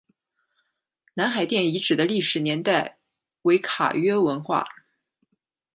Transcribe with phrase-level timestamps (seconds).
[1.13, 2.97] 南海殿遗址的历史年代
[3.43, 4.65] 为卡约文化。